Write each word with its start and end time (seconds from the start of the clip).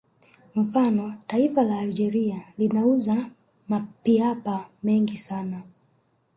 Mfano 0.55 1.15
taifa 1.27 1.63
la 1.63 1.79
Algeria 1.79 2.41
linauza 2.57 3.29
mapiapa 3.67 4.65
mengi 4.83 5.17
sana 5.17 5.61